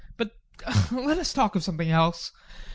But 0.17 0.35
let 0.91 1.19
us 1.19 1.31
talk 1.31 1.55
of 1.55 1.63
something 1.63 1.91
else! 1.91 2.31